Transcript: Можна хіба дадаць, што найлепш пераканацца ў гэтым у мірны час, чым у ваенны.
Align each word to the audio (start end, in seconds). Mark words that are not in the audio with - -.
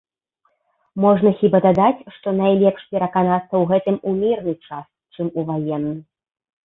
Можна 1.03 1.33
хіба 1.41 1.59
дадаць, 1.65 2.05
што 2.15 2.27
найлепш 2.39 2.81
пераканацца 2.95 3.43
ў 3.43 3.63
гэтым 3.73 3.95
у 4.13 4.15
мірны 4.23 4.53
час, 4.71 4.85
чым 5.19 5.27
у 5.39 5.49
ваенны. 5.51 5.93